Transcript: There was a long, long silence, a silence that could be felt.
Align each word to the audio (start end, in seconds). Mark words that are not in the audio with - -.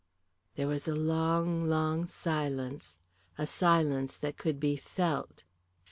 There 0.55 0.67
was 0.67 0.87
a 0.87 0.95
long, 0.95 1.67
long 1.69 2.07
silence, 2.07 2.97
a 3.37 3.45
silence 3.45 4.17
that 4.17 4.35
could 4.35 4.59
be 4.59 4.75
felt. 4.75 5.43